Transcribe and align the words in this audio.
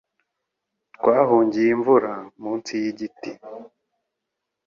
Twahungiye 0.95 1.69
imvura 1.75 2.13
munsi 2.41 2.71
yigiti. 2.81 3.31